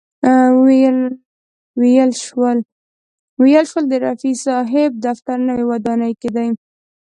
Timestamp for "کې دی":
6.21-6.47